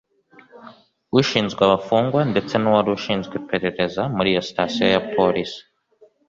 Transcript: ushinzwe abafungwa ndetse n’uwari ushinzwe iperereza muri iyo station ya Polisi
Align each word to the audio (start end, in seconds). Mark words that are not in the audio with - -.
ushinzwe 1.19 1.61
abafungwa 1.67 2.21
ndetse 2.31 2.53
n’uwari 2.57 2.89
ushinzwe 2.97 3.33
iperereza 3.41 4.01
muri 4.15 4.27
iyo 4.33 4.41
station 4.49 4.89
ya 4.95 5.01
Polisi 5.15 5.61